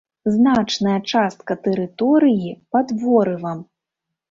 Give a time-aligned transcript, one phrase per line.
[0.35, 3.65] Значная частка тэрыторыі пад ворывам.